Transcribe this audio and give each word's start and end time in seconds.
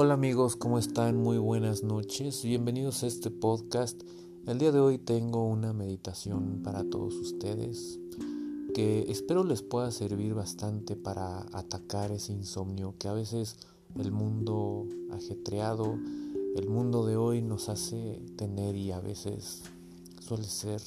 Hola 0.00 0.14
amigos, 0.14 0.54
¿cómo 0.54 0.78
están? 0.78 1.16
Muy 1.16 1.38
buenas 1.38 1.82
noches. 1.82 2.44
Bienvenidos 2.44 3.02
a 3.02 3.08
este 3.08 3.32
podcast. 3.32 4.00
El 4.46 4.60
día 4.60 4.70
de 4.70 4.78
hoy 4.78 4.96
tengo 4.96 5.44
una 5.44 5.72
meditación 5.72 6.60
para 6.62 6.84
todos 6.84 7.14
ustedes 7.16 7.98
que 8.76 9.10
espero 9.10 9.42
les 9.42 9.62
pueda 9.62 9.90
servir 9.90 10.34
bastante 10.34 10.94
para 10.94 11.40
atacar 11.52 12.12
ese 12.12 12.32
insomnio 12.32 12.94
que 12.96 13.08
a 13.08 13.12
veces 13.12 13.56
el 13.98 14.12
mundo 14.12 14.86
ajetreado, 15.10 15.98
el 16.54 16.68
mundo 16.68 17.04
de 17.04 17.16
hoy 17.16 17.42
nos 17.42 17.68
hace 17.68 18.22
tener 18.36 18.76
y 18.76 18.92
a 18.92 19.00
veces 19.00 19.64
suele 20.20 20.44
ser 20.44 20.80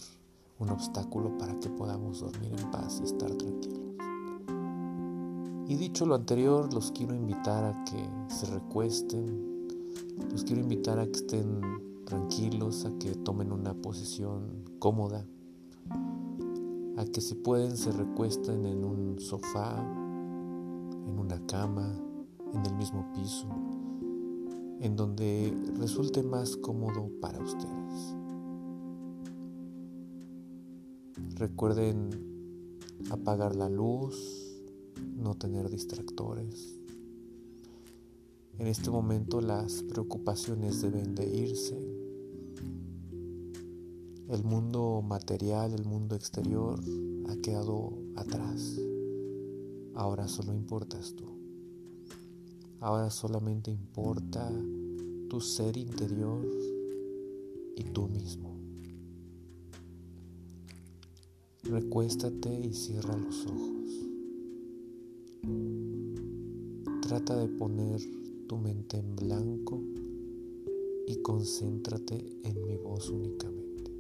un 0.58 0.70
obstáculo 0.70 1.38
para 1.38 1.60
que 1.60 1.68
podamos 1.68 2.22
dormir 2.22 2.54
en 2.58 2.72
paz 2.72 3.02
y 3.02 3.04
estar 3.04 3.30
tranquilos. 3.36 3.81
Y 5.72 5.78
dicho 5.78 6.06
lo 6.06 6.16
anterior, 6.16 6.74
los 6.74 6.92
quiero 6.92 7.16
invitar 7.16 7.64
a 7.64 7.86
que 7.86 8.06
se 8.28 8.46
recuesten, 8.48 9.70
los 10.30 10.44
quiero 10.44 10.62
invitar 10.62 11.00
a 11.00 11.06
que 11.06 11.14
estén 11.14 11.62
tranquilos, 12.04 12.84
a 12.84 12.92
que 13.00 13.16
tomen 13.16 13.54
una 13.54 13.74
posición 13.74 14.66
cómoda, 14.80 15.26
a 16.98 17.06
que 17.06 17.22
si 17.22 17.36
pueden 17.36 17.78
se 17.78 17.94
recuesten 17.94 18.66
en 18.66 18.84
un 18.84 19.18
sofá, 19.22 19.80
en 21.08 21.18
una 21.18 21.40
cama, 21.46 21.90
en 22.54 22.66
el 22.66 22.76
mismo 22.76 23.10
piso, 23.14 23.48
en 24.82 24.98
donde 24.98 25.56
resulte 25.78 26.22
más 26.22 26.58
cómodo 26.58 27.10
para 27.22 27.40
ustedes. 27.40 28.18
Recuerden 31.36 32.10
apagar 33.10 33.56
la 33.56 33.70
luz, 33.70 34.51
no 35.22 35.36
tener 35.36 35.70
distractores. 35.70 36.76
En 38.58 38.68
este 38.68 38.90
momento 38.90 39.42
las 39.42 39.84
preocupaciones 39.84 40.82
deben 40.82 41.16
de 41.16 41.26
irse. 41.26 41.78
El 44.30 44.44
mundo 44.44 45.02
material, 45.02 45.74
el 45.74 45.86
mundo 45.86 46.16
exterior 46.16 46.80
ha 47.30 47.36
quedado 47.38 47.94
atrás. 48.16 48.80
Ahora 49.96 50.28
solo 50.28 50.54
importas 50.54 51.14
tú. 51.16 51.26
Ahora 52.80 53.10
solamente 53.10 53.72
importa 53.72 54.52
tu 55.30 55.40
ser 55.40 55.78
interior 55.78 56.46
y 57.76 57.84
tú 57.84 58.08
mismo. 58.08 58.56
Recuéstate 61.64 62.60
y 62.60 62.74
cierra 62.74 63.16
los 63.16 63.46
ojos. 63.46 63.81
Trata 67.02 67.36
de 67.36 67.48
poner 67.48 68.00
tu 68.48 68.58
mente 68.58 68.98
en 68.98 69.16
blanco 69.16 69.82
y 71.08 71.22
concéntrate 71.22 72.24
en 72.44 72.66
mi 72.66 72.78
voz 72.78 73.10
únicamente. 73.10 73.92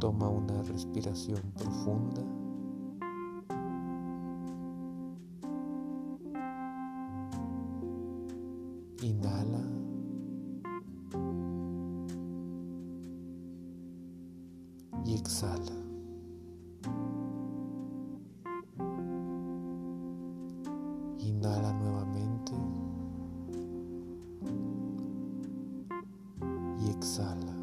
Toma 0.00 0.28
una 0.28 0.62
respiración 0.62 1.40
profunda. 1.56 2.43
Exhala. 27.04 27.54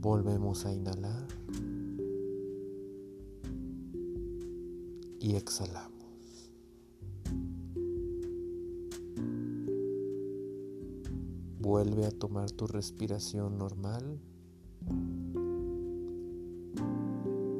Volvemos 0.00 0.66
a 0.66 0.72
inhalar 0.72 1.28
y 5.20 5.36
exhalamos. 5.36 6.50
Vuelve 11.60 12.06
a 12.06 12.10
tomar 12.10 12.50
tu 12.50 12.66
respiración 12.66 13.56
normal. 13.56 14.18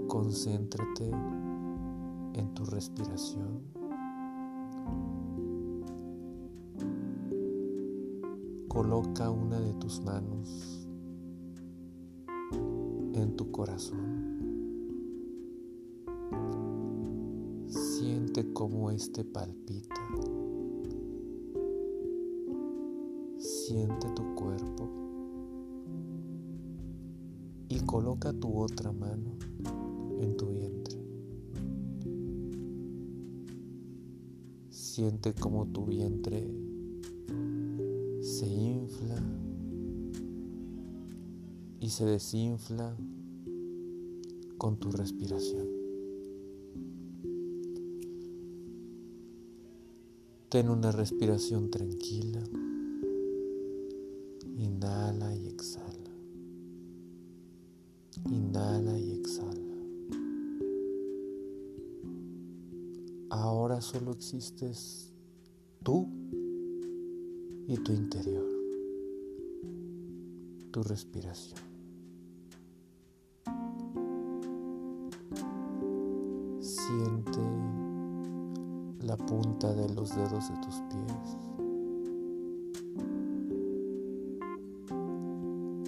Concéntrate 0.08 1.10
en 2.34 2.54
tu 2.54 2.64
respiración. 2.64 3.79
Coloca 8.70 9.28
una 9.28 9.58
de 9.58 9.72
tus 9.74 10.00
manos 10.04 10.86
en 13.14 13.34
tu 13.36 13.50
corazón. 13.50 13.98
Siente 17.66 18.52
cómo 18.52 18.92
éste 18.92 19.24
palpita. 19.24 19.96
Siente 23.38 24.08
tu 24.14 24.36
cuerpo 24.36 24.88
y 27.68 27.80
coloca 27.80 28.32
tu 28.32 28.56
otra 28.56 28.92
mano 28.92 29.36
en 30.20 30.36
tu 30.36 30.46
vientre. 30.46 30.96
Siente 34.70 35.34
como 35.34 35.66
tu 35.66 35.86
vientre 35.86 36.69
se 38.40 38.46
infla 38.46 39.22
y 41.78 41.90
se 41.90 42.06
desinfla 42.06 42.96
con 44.56 44.78
tu 44.78 44.90
respiración. 44.92 45.68
Ten 50.48 50.70
una 50.70 50.90
respiración 50.90 51.70
tranquila. 51.70 52.42
Inhala 54.56 55.36
y 55.36 55.46
exhala. 55.46 56.10
Inhala 58.30 58.98
y 58.98 59.10
exhala. 59.10 59.74
Ahora 63.28 63.82
solo 63.82 64.12
existes 64.12 65.12
tú 65.82 66.19
y 67.70 67.76
tu 67.76 67.92
interior, 67.92 68.44
tu 70.72 70.82
respiración. 70.82 71.60
Siente 76.58 77.38
la 79.06 79.16
punta 79.16 79.72
de 79.72 79.88
los 79.94 80.16
dedos 80.16 80.50
de 80.50 80.56
tus 80.56 80.80
pies. 80.90 81.36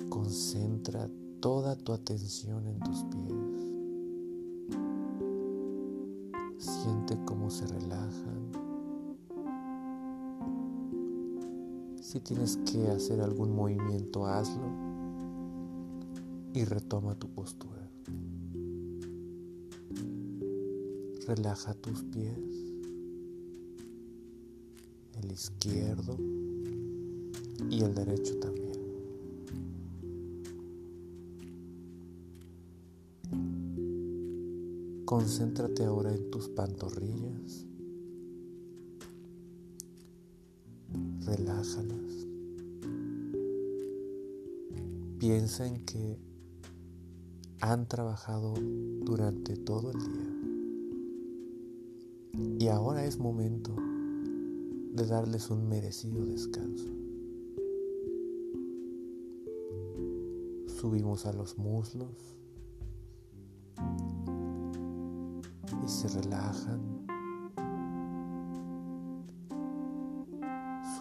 Concentra 0.09 1.11
toda 1.41 1.75
tu 1.75 1.93
atención 1.93 2.65
en 2.69 2.79
tus 2.79 3.03
pies. 3.07 3.35
Siente 6.59 7.19
cómo 7.25 7.51
se 7.51 7.67
relajan. 7.67 8.62
Si 12.13 12.21
tienes 12.21 12.59
que 12.71 12.89
hacer 12.89 13.23
algún 13.23 13.57
movimiento, 13.57 14.27
hazlo 14.27 14.69
y 16.53 16.63
retoma 16.63 17.15
tu 17.15 17.27
postura. 17.29 17.89
Relaja 21.27 21.73
tus 21.73 22.03
pies, 22.03 22.39
el 25.23 25.33
izquierdo 25.33 26.19
y 27.71 27.83
el 27.83 27.95
derecho 27.95 28.39
también. 28.41 28.79
Concéntrate 35.07 35.87
ahora 35.87 36.15
en 36.15 36.31
tus 36.31 36.51
pantorrillas. 36.51 37.72
Relájalas. 41.63 42.27
Piensa 45.19 45.65
en 45.65 45.85
que 45.85 46.19
han 47.61 47.87
trabajado 47.87 48.55
durante 49.05 49.57
todo 49.57 49.93
el 49.93 49.99
día. 49.99 50.27
Y 52.59 52.67
ahora 52.67 53.05
es 53.05 53.21
momento 53.21 53.77
de 53.77 55.07
darles 55.07 55.51
un 55.51 55.69
merecido 55.69 56.27
descanso. 56.27 56.89
Subimos 60.67 61.27
a 61.27 61.33
los 61.33 61.59
muslos 61.59 62.41
y 65.85 65.89
se 65.89 66.09
relajan 66.09 66.92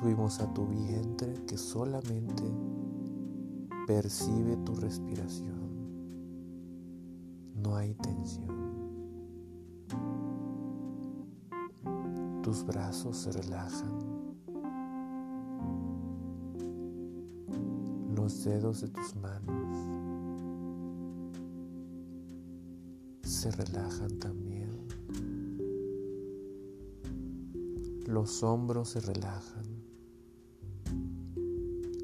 subimos 0.01 0.39
a 0.39 0.51
tu 0.51 0.65
vientre 0.65 1.31
que 1.45 1.57
solamente 1.57 2.43
percibe 3.85 4.57
tu 4.65 4.73
respiración. 4.73 5.61
No 7.61 7.75
hay 7.75 7.93
tensión. 7.93 8.47
Tus 12.41 12.65
brazos 12.65 13.15
se 13.15 13.31
relajan. 13.31 13.99
Los 18.15 18.43
dedos 18.43 18.81
de 18.81 18.87
tus 18.87 19.15
manos 19.17 19.77
se 23.21 23.51
relajan 23.51 24.17
también. 24.17 24.71
Los 28.07 28.41
hombros 28.41 28.89
se 28.89 28.99
relajan. 28.99 29.60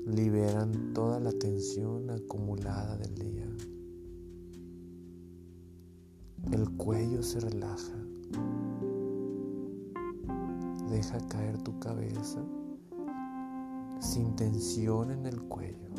Liberan 0.07 0.93
toda 0.93 1.19
la 1.19 1.33
tensión 1.33 2.09
acumulada 2.09 2.95
del 2.95 3.13
día. 3.15 3.45
El 6.49 6.69
cuello 6.77 7.21
se 7.21 7.41
relaja. 7.41 7.93
Deja 10.89 11.19
caer 11.27 11.57
tu 11.57 11.77
cabeza 11.79 12.41
sin 13.99 14.33
tensión 14.37 15.11
en 15.11 15.25
el 15.25 15.41
cuello. 15.41 15.89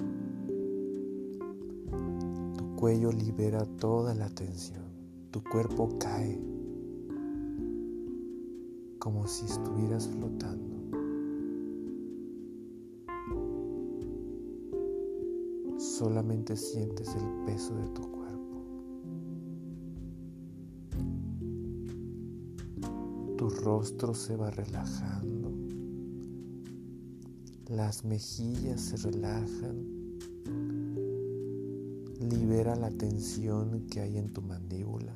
Tu 2.56 2.76
cuello 2.76 3.12
libera 3.12 3.66
toda 3.78 4.14
la 4.14 4.30
tensión. 4.30 4.84
Tu 5.30 5.44
cuerpo 5.44 5.90
cae 6.00 6.40
como 8.98 9.26
si 9.26 9.44
estuvieras 9.44 10.08
flotando. 10.08 10.67
Solamente 15.78 16.56
sientes 16.56 17.14
el 17.14 17.44
peso 17.46 17.72
de 17.76 17.88
tu 17.90 18.02
cuerpo. 18.10 18.64
Tu 23.36 23.48
rostro 23.48 24.12
se 24.12 24.34
va 24.34 24.50
relajando. 24.50 25.52
Las 27.68 28.04
mejillas 28.04 28.80
se 28.80 28.96
relajan. 28.96 30.18
Libera 32.28 32.74
la 32.74 32.90
tensión 32.90 33.86
que 33.86 34.00
hay 34.00 34.18
en 34.18 34.32
tu 34.32 34.42
mandíbula. 34.42 35.14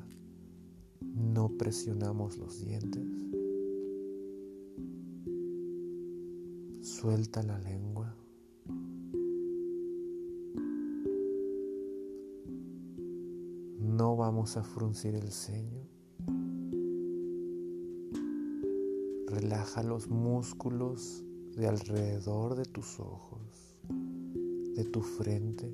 No 1.01 1.49
presionamos 1.57 2.37
los 2.37 2.61
dientes. 2.61 3.05
Suelta 6.81 7.43
la 7.43 7.59
lengua. 7.59 8.15
No 14.03 14.17
vamos 14.17 14.57
a 14.57 14.63
fruncir 14.63 15.15
el 15.15 15.31
ceño. 15.31 15.87
Relaja 19.27 19.81
los 19.81 20.09
músculos 20.09 21.23
de 21.55 21.69
alrededor 21.69 22.55
de 22.55 22.65
tus 22.65 22.99
ojos, 22.99 23.77
de 24.75 24.83
tu 24.83 24.99
frente. 24.99 25.73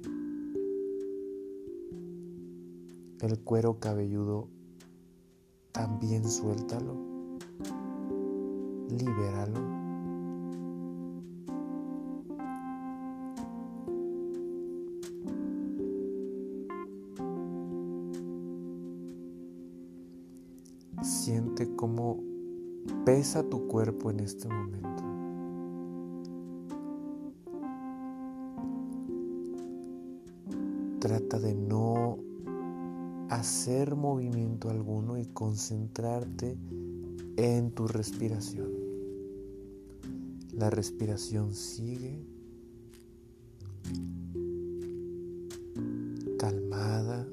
El 3.19 3.39
cuero 3.39 3.79
cabelludo 3.79 4.47
también 5.71 6.29
suéltalo. 6.29 6.99
Libéralo. 8.91 9.78
Tu 23.44 23.68
cuerpo 23.68 24.09
en 24.12 24.19
este 24.19 24.47
momento. 24.47 25.03
Trata 31.00 31.39
de 31.39 31.56
no 31.56 32.18
hacer 33.30 33.95
movimiento 33.95 34.69
alguno 34.69 35.18
y 35.18 35.25
concentrarte 35.27 36.57
en 37.38 37.71
tu 37.71 37.88
respiración. 37.88 38.69
La 40.51 40.69
respiración 40.69 41.53
sigue 41.53 42.19
calmada, 46.38 47.27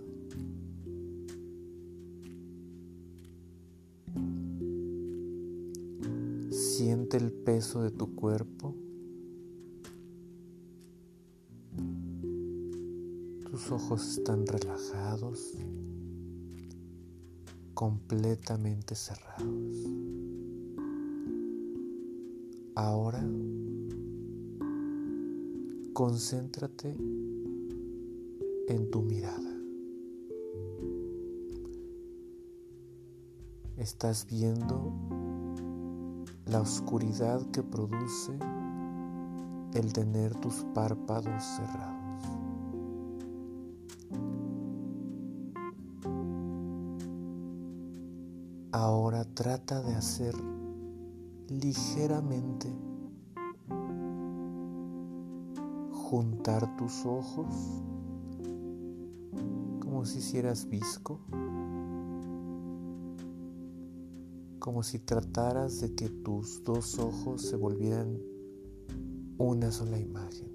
El 7.12 7.32
peso 7.32 7.82
de 7.82 7.90
tu 7.90 8.14
cuerpo. 8.14 8.74
Tus 13.50 13.70
ojos 13.70 14.18
están 14.18 14.44
relajados, 14.46 15.54
completamente 17.72 18.94
cerrados. 18.94 19.76
Ahora, 22.74 23.24
concéntrate 25.94 26.94
en 28.68 28.90
tu 28.90 29.00
mirada. 29.00 29.58
Estás 33.76 34.26
viendo 34.26 35.15
la 36.46 36.60
oscuridad 36.60 37.42
que 37.50 37.62
produce 37.62 38.38
el 39.74 39.92
tener 39.92 40.34
tus 40.36 40.64
párpados 40.74 41.42
cerrados. 41.42 41.96
Ahora 48.72 49.24
trata 49.24 49.82
de 49.82 49.94
hacer 49.94 50.34
ligeramente 51.48 52.72
juntar 55.90 56.76
tus 56.76 57.04
ojos 57.04 57.82
como 59.80 60.04
si 60.04 60.18
hicieras 60.18 60.68
visco. 60.68 61.18
Como 64.66 64.82
si 64.82 64.98
trataras 64.98 65.80
de 65.80 65.94
que 65.94 66.08
tus 66.08 66.64
dos 66.64 66.98
ojos 66.98 67.40
se 67.40 67.54
volvieran 67.54 68.18
una 69.38 69.70
sola 69.70 69.96
imagen. 69.96 70.50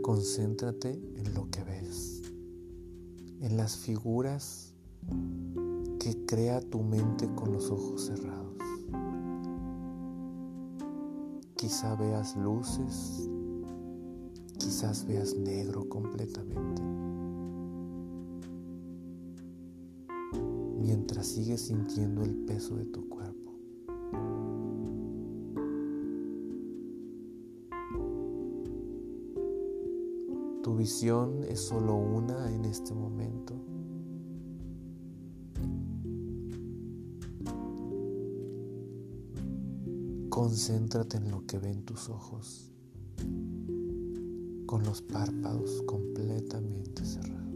Concéntrate 0.00 0.92
en 0.92 1.34
lo 1.34 1.50
que 1.50 1.64
ves, 1.64 2.22
en 3.40 3.56
las 3.56 3.76
figuras 3.78 4.74
que 5.98 6.24
crea 6.24 6.60
tu 6.60 6.84
mente 6.84 7.28
con 7.34 7.52
los 7.52 7.68
ojos 7.68 8.06
cerrados. 8.06 8.54
Quizá 11.56 11.96
veas 11.96 12.36
luces, 12.36 13.28
quizás 14.56 15.04
veas 15.04 15.34
negro 15.34 15.88
completamente. 15.88 16.31
Mientras 21.22 21.26
sigues 21.26 21.60
sintiendo 21.60 22.22
el 22.24 22.34
peso 22.34 22.74
de 22.74 22.84
tu 22.86 23.08
cuerpo. 23.08 23.52
Tu 30.62 30.76
visión 30.76 31.44
es 31.44 31.60
solo 31.60 31.94
una 31.94 32.52
en 32.52 32.64
este 32.64 32.92
momento. 32.94 33.54
Concéntrate 40.28 41.18
en 41.18 41.30
lo 41.30 41.46
que 41.46 41.58
ven 41.58 41.84
tus 41.84 42.08
ojos, 42.08 42.72
con 44.66 44.82
los 44.84 45.02
párpados 45.02 45.82
completamente 45.86 47.04
cerrados. 47.04 47.51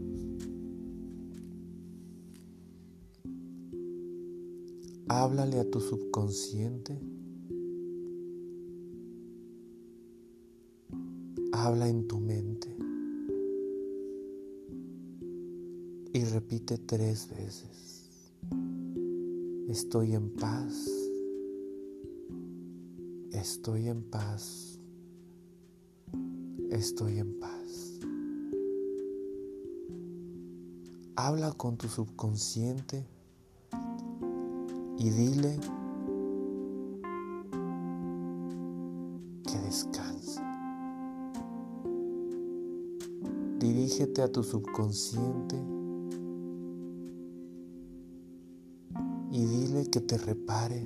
Háblale 5.09 5.61
a 5.61 5.71
tu 5.71 5.79
subconsciente. 5.79 6.99
Habla 11.53 11.87
en 11.87 12.07
tu 12.09 12.19
mente. 12.19 12.75
Y 16.11 16.25
repite 16.25 16.77
tres 16.77 17.29
veces. 17.29 18.31
Estoy 19.69 20.13
en 20.13 20.29
paz. 20.31 20.89
Estoy 23.31 23.87
en 23.87 24.03
paz. 24.03 24.77
Estoy 26.69 27.19
en 27.19 27.39
paz. 27.39 27.99
Habla 31.15 31.53
con 31.53 31.77
tu 31.77 31.87
subconsciente 31.87 33.16
y 34.97 35.09
dile 35.09 35.59
que 39.43 39.57
descanse. 39.59 40.41
Dirígete 43.59 44.21
a 44.21 44.31
tu 44.31 44.43
subconsciente 44.43 45.55
y 49.31 49.45
dile 49.45 49.85
que 49.89 50.01
te 50.01 50.17
repare, 50.17 50.83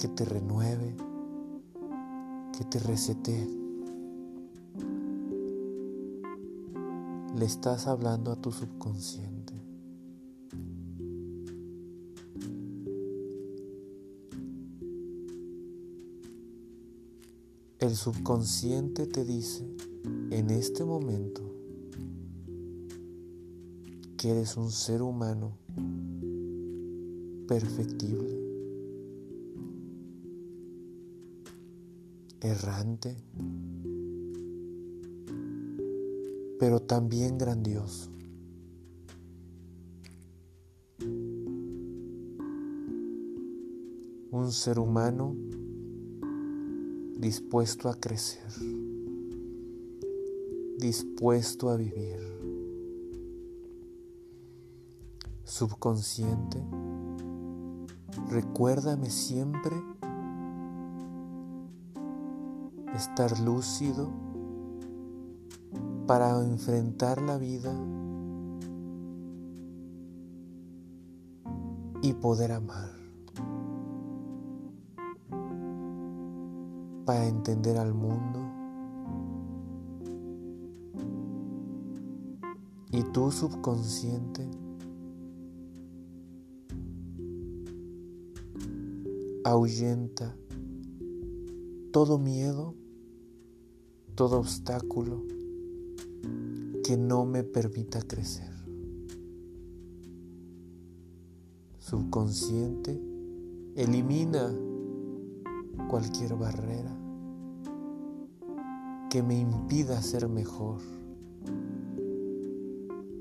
que 0.00 0.08
te 0.08 0.24
renueve, 0.24 0.96
que 2.56 2.64
te 2.64 2.78
resete. 2.78 3.48
Le 7.36 7.44
estás 7.44 7.86
hablando 7.86 8.32
a 8.32 8.36
tu 8.36 8.50
subconsciente. 8.50 9.37
El 17.88 17.96
subconsciente 17.96 19.06
te 19.06 19.24
dice 19.24 19.64
en 20.30 20.50
este 20.50 20.84
momento 20.84 21.40
que 24.18 24.28
eres 24.28 24.58
un 24.58 24.70
ser 24.70 25.00
humano 25.00 25.56
perfectible, 27.46 28.38
errante, 32.42 33.16
pero 36.60 36.82
también 36.82 37.38
grandioso. 37.38 38.10
Un 44.30 44.52
ser 44.52 44.78
humano 44.78 45.34
dispuesto 47.18 47.88
a 47.88 47.94
crecer, 47.96 48.46
dispuesto 50.78 51.68
a 51.68 51.76
vivir. 51.76 52.20
Subconsciente, 55.42 56.62
recuérdame 58.30 59.10
siempre 59.10 59.74
estar 62.94 63.40
lúcido 63.40 64.08
para 66.06 66.38
enfrentar 66.40 67.20
la 67.20 67.36
vida 67.36 67.74
y 72.00 72.12
poder 72.12 72.52
amar. 72.52 72.97
Para 77.08 77.26
entender 77.26 77.78
al 77.78 77.94
mundo. 77.94 78.38
Y 82.92 83.02
tu 83.14 83.30
subconsciente 83.30 84.46
ahuyenta 89.42 90.36
todo 91.92 92.18
miedo, 92.18 92.74
todo 94.14 94.40
obstáculo 94.40 95.24
que 96.84 96.98
no 96.98 97.24
me 97.24 97.42
permita 97.42 98.02
crecer. 98.02 98.52
Subconsciente 101.78 103.00
elimina 103.76 104.67
cualquier 105.88 106.34
barrera 106.36 106.94
que 109.10 109.22
me 109.22 109.38
impida 109.38 110.02
ser 110.02 110.28
mejor 110.28 110.80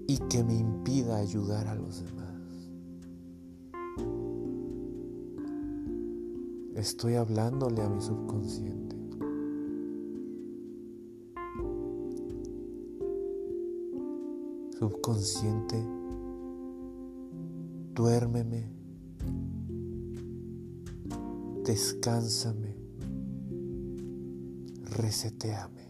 y 0.06 0.18
que 0.30 0.44
me 0.44 0.56
impida 0.56 1.18
ayudar 1.18 1.68
a 1.68 1.76
los 1.76 2.04
demás. 2.04 2.28
Estoy 6.76 7.16
hablándole 7.16 7.82
a 7.82 7.90
mi 7.90 8.02
subconsciente. 8.02 8.96
Subconsciente, 14.78 15.84
duérmeme 17.96 18.77
descánsame, 21.68 22.78
reseteame. 24.84 25.86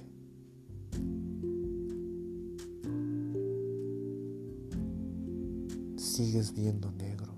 Sigues 5.97 6.55
viendo 6.55 6.91
negro. 6.93 7.35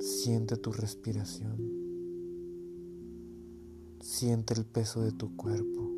Siente 0.00 0.56
tu 0.56 0.72
respiración. 0.72 1.58
Siente 4.00 4.54
el 4.54 4.64
peso 4.64 5.02
de 5.02 5.12
tu 5.12 5.36
cuerpo. 5.36 5.90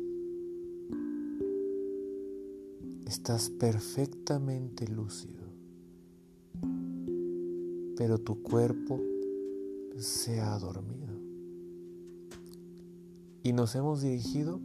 Estás 3.05 3.49
perfectamente 3.51 4.85
lúcido 4.85 5.48
pero 7.99 8.17
tu 8.17 8.41
cuerpo 8.41 8.97
se 9.97 10.39
ha 10.39 10.57
dormido. 10.57 11.13
Y 13.43 13.51
nos 13.51 13.75
hemos 13.75 14.01
dirigido 14.01 14.61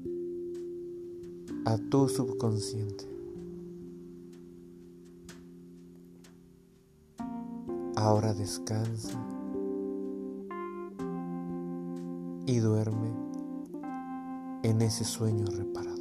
a 1.64 1.76
tu 1.76 2.08
subconsciente. 2.08 3.08
Ahora 7.96 8.34
descansa 8.34 9.18
y 12.46 12.58
duerme 12.60 13.10
en 14.62 14.80
ese 14.80 15.02
sueño 15.02 15.46
reparado. 15.46 15.93